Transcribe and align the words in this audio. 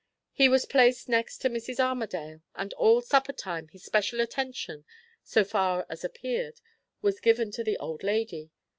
He 0.31 0.49
was 0.49 0.65
placed 0.65 1.07
next 1.07 1.37
to 1.43 1.49
Mrs. 1.51 1.79
Armadale, 1.79 2.41
and 2.55 2.73
all 2.73 3.01
supper 3.01 3.33
time 3.33 3.67
his 3.67 3.83
special 3.83 4.19
attention, 4.19 4.83
so 5.23 5.43
far 5.43 5.85
as 5.91 6.03
appeared, 6.03 6.59
was 7.03 7.19
given 7.19 7.51
to 7.51 7.63
the 7.63 7.77
old 7.77 8.01
lady. 8.01 8.49